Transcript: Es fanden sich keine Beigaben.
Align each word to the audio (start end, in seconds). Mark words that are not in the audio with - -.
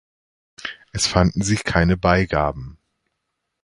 Es 0.93 1.05
fanden 1.05 1.43
sich 1.43 1.63
keine 1.63 1.95
Beigaben. 1.95 2.79